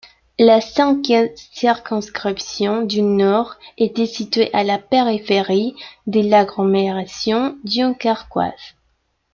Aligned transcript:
La 0.39 0.61
cinquième 0.61 1.29
circonscription 1.35 2.81
du 2.83 3.03
Nord 3.03 3.57
était 3.77 4.07
située 4.07 4.51
à 4.51 4.63
la 4.63 4.79
périphérie 4.79 5.75
de 6.07 6.27
l'agglomération 6.27 7.59
Dunkerquoise. 7.65 8.73